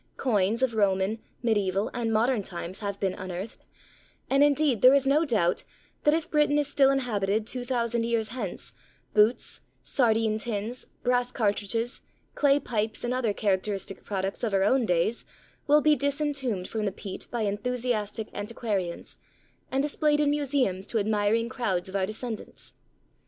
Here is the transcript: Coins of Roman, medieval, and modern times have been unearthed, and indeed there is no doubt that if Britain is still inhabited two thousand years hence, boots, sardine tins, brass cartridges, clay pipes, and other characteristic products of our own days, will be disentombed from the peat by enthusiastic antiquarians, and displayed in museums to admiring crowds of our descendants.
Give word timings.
Coins 0.17 0.63
of 0.63 0.73
Roman, 0.73 1.19
medieval, 1.43 1.91
and 1.93 2.11
modern 2.11 2.41
times 2.41 2.79
have 2.79 2.99
been 2.99 3.13
unearthed, 3.13 3.63
and 4.31 4.43
indeed 4.43 4.81
there 4.81 4.95
is 4.95 5.05
no 5.05 5.25
doubt 5.25 5.63
that 6.05 6.13
if 6.15 6.31
Britain 6.31 6.57
is 6.57 6.67
still 6.67 6.89
inhabited 6.89 7.45
two 7.45 7.63
thousand 7.63 8.03
years 8.03 8.29
hence, 8.29 8.73
boots, 9.13 9.61
sardine 9.83 10.39
tins, 10.39 10.87
brass 11.03 11.31
cartridges, 11.31 12.01
clay 12.33 12.59
pipes, 12.59 13.03
and 13.03 13.13
other 13.13 13.31
characteristic 13.31 14.03
products 14.03 14.43
of 14.43 14.55
our 14.55 14.63
own 14.63 14.87
days, 14.87 15.23
will 15.67 15.81
be 15.81 15.95
disentombed 15.95 16.65
from 16.67 16.85
the 16.85 16.91
peat 16.91 17.27
by 17.29 17.41
enthusiastic 17.43 18.27
antiquarians, 18.33 19.17
and 19.71 19.83
displayed 19.83 20.19
in 20.19 20.31
museums 20.31 20.87
to 20.87 20.97
admiring 20.97 21.47
crowds 21.47 21.87
of 21.87 21.95
our 21.95 22.07
descendants. 22.07 22.73